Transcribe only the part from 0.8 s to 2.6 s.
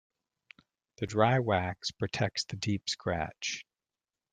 The dry wax protects the